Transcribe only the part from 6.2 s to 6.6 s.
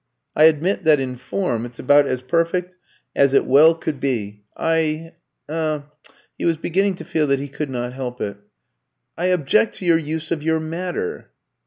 (he was